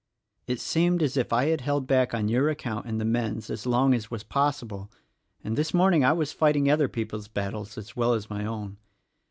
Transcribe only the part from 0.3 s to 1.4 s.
It seemed as if